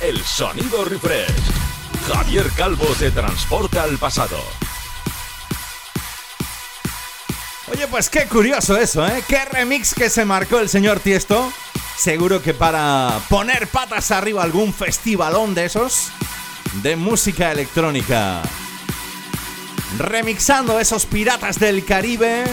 [0.00, 1.26] El sonido refresh.
[2.06, 4.38] Javier Calvo te transporta al pasado.
[7.72, 9.24] Oye, pues qué curioso eso, ¿eh?
[9.26, 11.52] Qué remix que se marcó el señor Tiesto.
[11.98, 16.10] Seguro que para poner patas arriba algún festivalón de esos
[16.74, 18.42] de música electrónica.
[19.98, 22.44] Remixando esos piratas del Caribe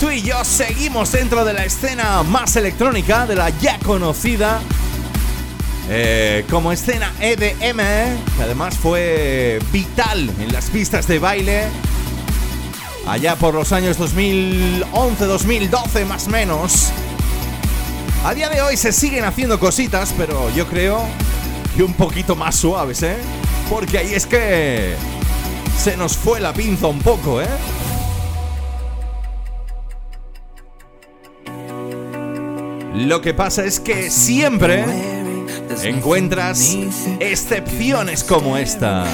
[0.00, 4.60] tú y yo seguimos dentro de la escena más electrónica de la ya conocida
[5.90, 7.78] eh, como escena EDM,
[8.36, 11.64] que además fue vital en las pistas de baile
[13.06, 16.90] allá por los años 2011-2012 más o menos.
[18.24, 21.00] A día de hoy se siguen haciendo cositas, pero yo creo
[21.74, 23.16] que un poquito más suaves, ¿eh?
[23.70, 24.94] Porque ahí es que
[25.78, 27.48] se nos fue la pinza un poco, ¿eh?
[32.94, 35.17] Lo que pasa es que siempre
[35.82, 36.76] encuentras
[37.20, 39.06] excepciones como esta.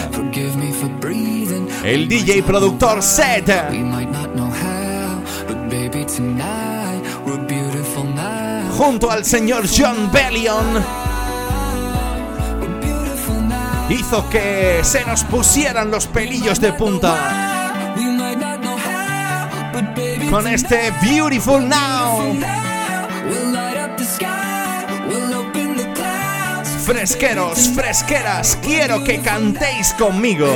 [1.85, 3.51] El DJ productor Set.
[8.77, 10.85] Junto al señor John Bellion.
[13.91, 17.73] Hizo que se nos pusieran los pelillos de punta.
[20.31, 22.74] Con este Beautiful Now.
[26.95, 30.47] Fresqueros, fresqueras, quiero que cantéis conmigo.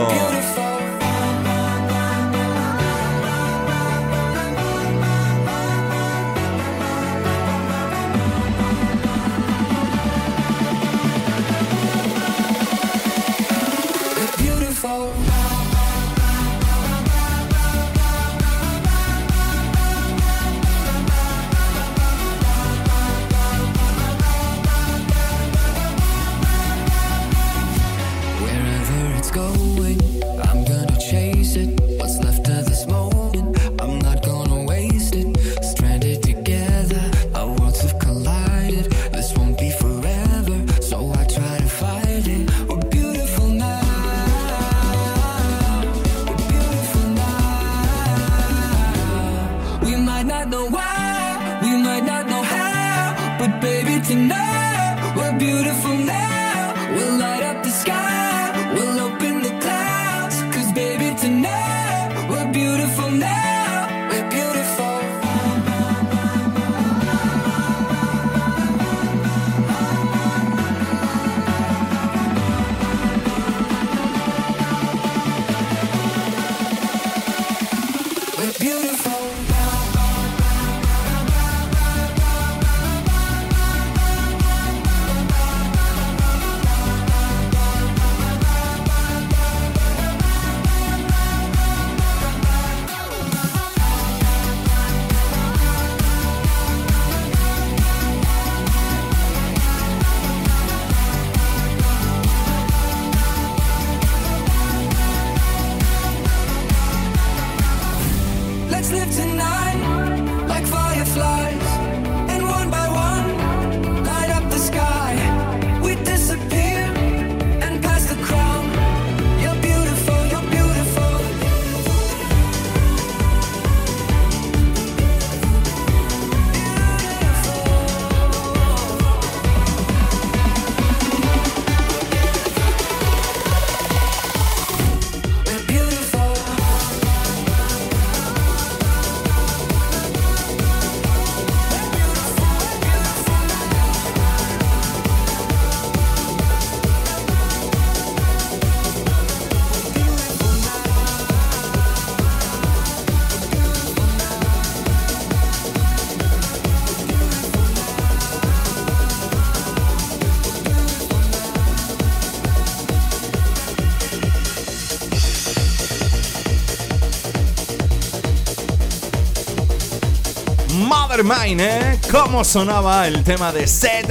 [171.25, 172.01] Mine, ¿eh?
[172.13, 174.11] ¿Cómo sonaba el tema de Seth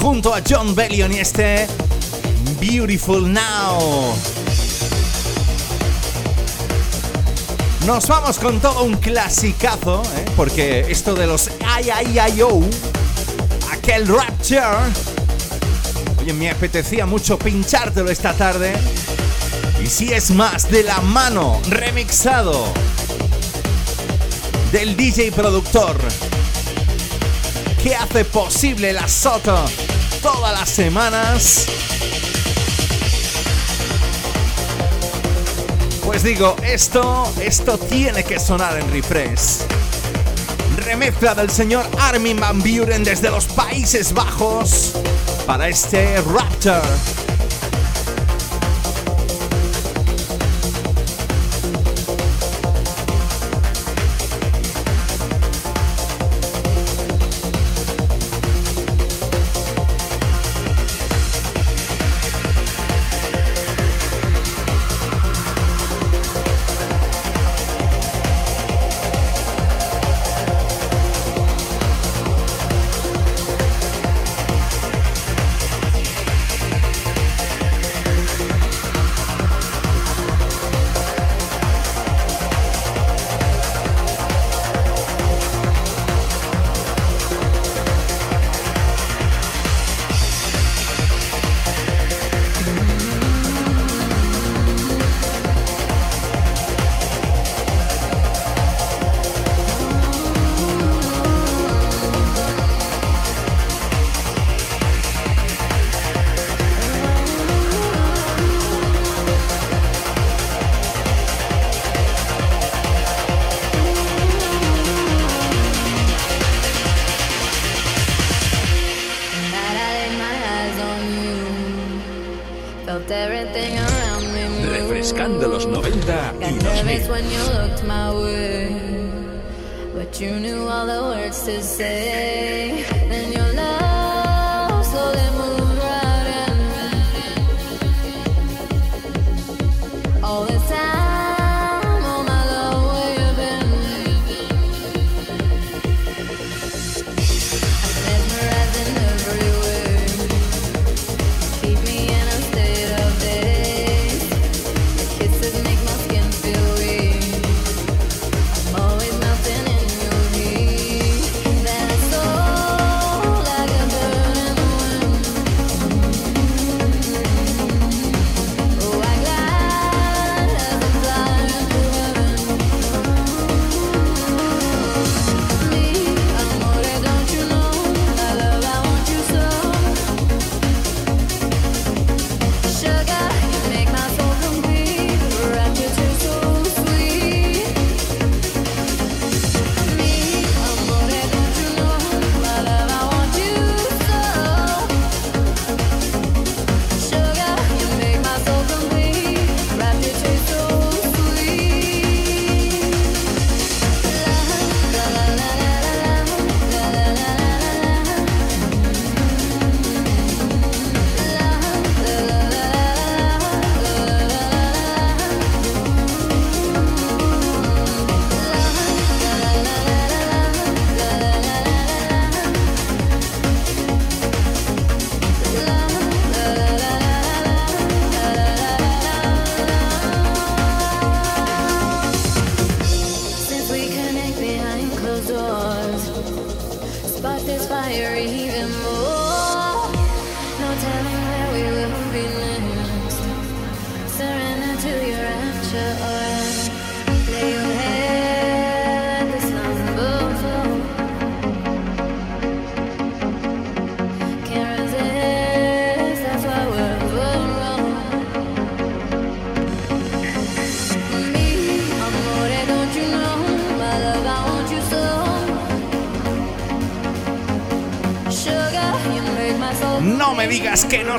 [0.00, 1.68] junto a John Bellion y este
[2.60, 4.12] Beautiful Now?
[7.86, 10.24] Nos vamos con todo un clasicazo, ¿eh?
[10.36, 11.48] porque esto de los
[11.78, 12.60] IIIO,
[13.70, 14.62] aquel Rapture,
[16.18, 18.72] oye, me apetecía mucho pinchártelo esta tarde.
[19.80, 22.72] Y si es más, de la mano, remixado
[24.72, 25.96] del DJ productor
[27.82, 29.64] que hace posible la Soto
[30.22, 31.66] todas las semanas.
[36.04, 39.60] Pues digo, esto, esto tiene que sonar en refresh.
[40.78, 44.92] Remezcla del señor Armin Van Buren desde los Países Bajos
[45.46, 47.25] para este Raptor.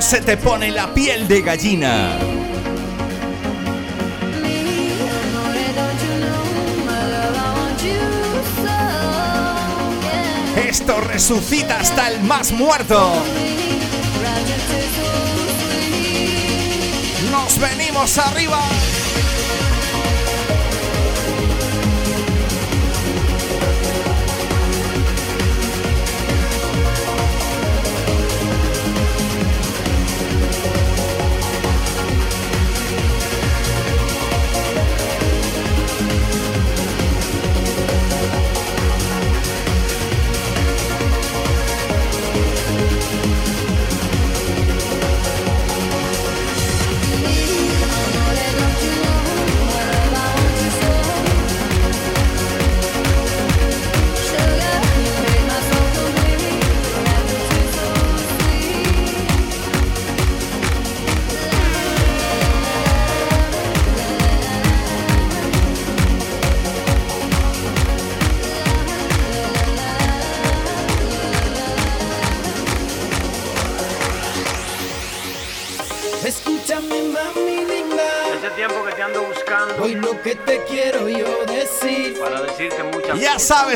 [0.08, 2.16] Se te pone la piel de gallina.
[10.66, 13.22] Esto resucita hasta el más muerto.
[17.30, 18.62] Nos venimos arriba.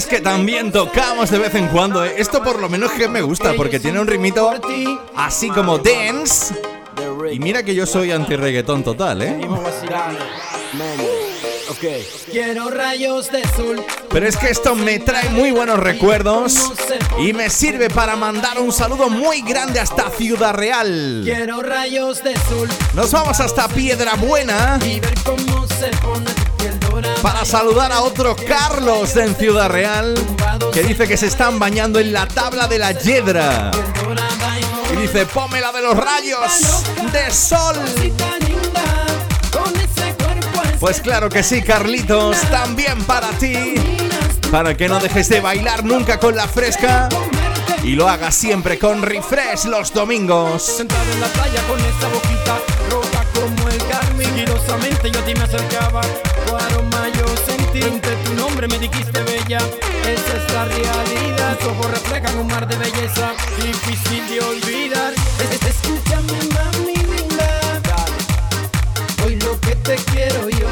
[0.02, 2.04] Sabes que también tocamos de vez en cuando.
[2.04, 2.14] ¿eh?
[2.18, 4.52] Esto por lo menos que me gusta porque tiene un ritmito
[5.14, 6.52] así como dance.
[7.30, 9.38] Y mira que yo soy anti-reggaetón total, ¿eh?
[12.32, 13.84] Quiero rayos de sol.
[14.10, 16.72] Pero es que esto me trae muy buenos recuerdos
[17.20, 21.22] y me sirve para mandar un saludo muy grande hasta Ciudad Real.
[21.22, 22.68] Quiero rayos de sol.
[22.94, 24.80] Nos vamos hasta Piedra Buena.
[24.84, 26.41] Y ver cómo se pone
[27.22, 30.14] para saludar a otro Carlos en Ciudad Real
[30.72, 33.70] que dice que se están bañando en la tabla de la Yedra.
[34.92, 37.76] Y dice, pómela de los rayos de sol.
[40.80, 43.74] Pues claro que sí, Carlitos, también para ti.
[44.50, 47.08] Para que no dejes de bailar nunca con la fresca
[47.82, 50.62] y lo hagas siempre con refresh los domingos.
[50.62, 52.71] Sentado en la playa con esa boquita
[54.44, 54.52] carmín.
[54.62, 56.00] Sigilosamente yo a ti me acercaba,
[56.46, 57.82] tu aroma yo sentí.
[57.82, 61.56] Entre tu nombre me dijiste bella, esa es la realidad.
[61.58, 65.12] Tus ojos reflejan un mar de belleza, difícil de olvidar.
[65.38, 67.60] Es- Escúchame, mami linda.
[69.24, 70.68] Hoy lo que te quiero yo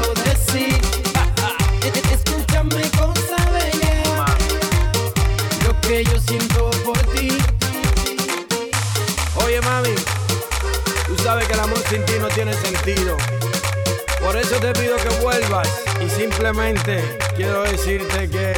[14.51, 15.69] eso te pido que vuelvas
[16.05, 18.53] y simplemente quiero decirte que...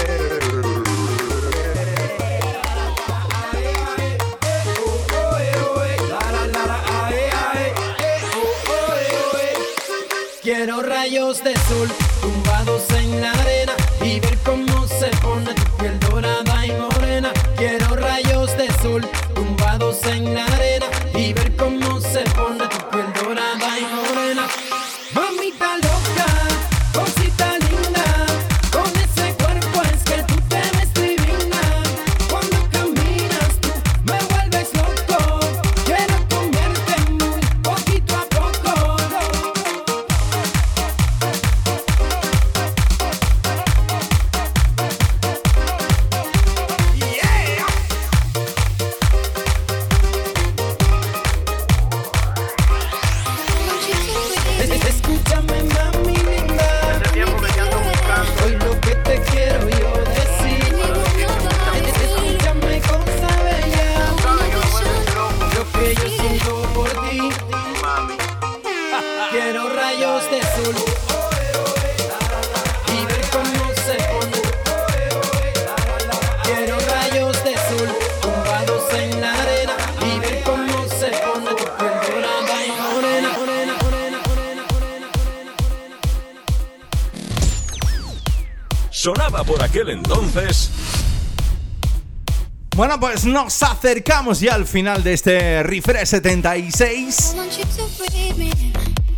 [10.42, 11.90] Quiero rayos de sol
[12.22, 17.32] tumbados en la arena y ver cómo se pone tu piel dorada y morena.
[17.56, 23.14] Quiero rayos de sol tumbados en la arena y ver cómo se pone tu piel
[23.22, 24.48] dorada y morena.
[92.96, 97.36] Bueno, pues nos acercamos ya al final de este Refresh 76.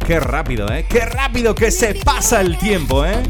[0.07, 0.85] Qué rápido, ¿eh?
[0.88, 3.22] Qué rápido que se pasa el tiempo, ¿eh?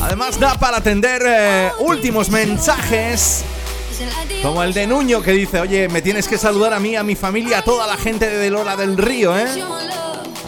[0.00, 3.44] Además da para atender eh, últimos mensajes.
[4.42, 7.16] Como el de Nuño que dice, oye, me tienes que saludar a mí, a mi
[7.16, 9.46] familia, a toda la gente de Lora del Río, ¿eh?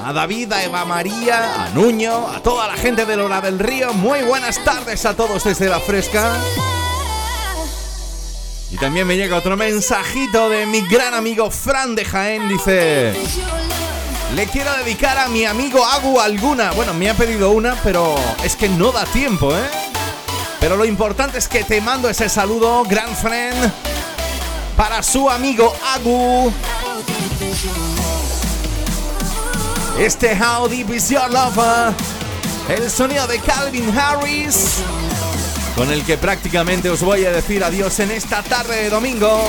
[0.08, 3.92] A David, a Eva María, a Nuño, a toda la gente de Lora del Río.
[3.92, 6.34] Muy buenas tardes a todos desde la fresca.
[8.70, 12.48] Y también me llega otro mensajito de mi gran amigo Fran de Jaén.
[12.48, 13.12] Dice,
[14.34, 16.72] le quiero dedicar a mi amigo Agu alguna.
[16.72, 19.68] Bueno, me ha pedido una, pero es que no da tiempo, ¿eh?
[20.58, 23.70] Pero lo importante es que te mando ese saludo, gran friend,
[24.74, 26.50] para su amigo Agu.
[29.98, 31.92] Este How Deep Is Your Love,
[32.68, 34.76] el sonido de Calvin Harris,
[35.74, 39.42] con el que prácticamente os voy a decir adiós en esta tarde de domingo.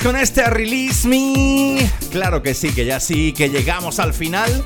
[0.00, 4.64] Con este Release Me, claro que sí, que ya sí, que llegamos al final.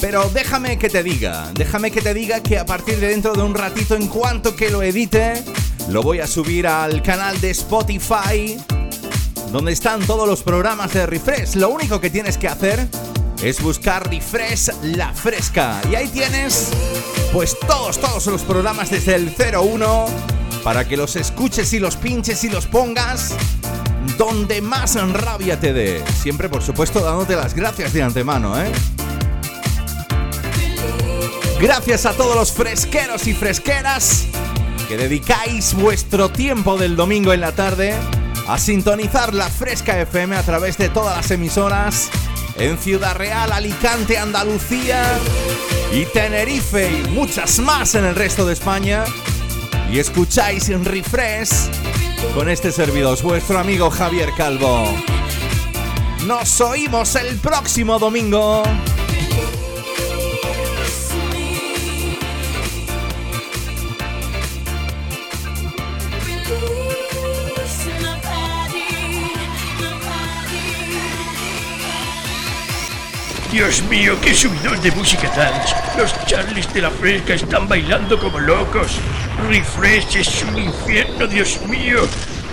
[0.00, 3.42] Pero déjame que te diga, déjame que te diga que a partir de dentro de
[3.42, 5.42] un ratito, en cuanto que lo edite,
[5.88, 8.56] lo voy a subir al canal de Spotify,
[9.50, 11.56] donde están todos los programas de Refresh.
[11.56, 12.86] Lo único que tienes que hacer
[13.42, 15.80] es buscar Refresh La Fresca.
[15.90, 16.70] Y ahí tienes,
[17.32, 20.06] pues todos, todos los programas desde el 01,
[20.62, 23.34] para que los escuches y los pinches y los pongas
[24.20, 26.04] donde más rabia te dé.
[26.20, 28.70] Siempre, por supuesto, dándote las gracias de antemano, ¿eh?
[31.58, 34.26] Gracias a todos los fresqueros y fresqueras
[34.88, 37.94] que dedicáis vuestro tiempo del domingo en la tarde
[38.46, 42.10] a sintonizar la Fresca FM a través de todas las emisoras
[42.56, 45.02] en Ciudad Real, Alicante, Andalucía
[45.94, 49.02] y Tenerife y muchas más en el resto de España.
[49.90, 51.79] Y escucháis en Refresh
[52.34, 54.84] con este servidor, vuestro amigo Javier Calvo.
[56.26, 58.62] Nos oímos el próximo domingo.
[73.50, 75.74] Dios mío, qué subidón de música dance.
[75.98, 79.00] Los Charlies de la Fresca están bailando como locos.
[79.50, 82.06] Refresh es un infierno, Dios mío.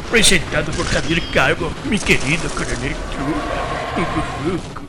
[0.09, 4.86] Presentado por Javier Calvo, mi querido coronel Trula.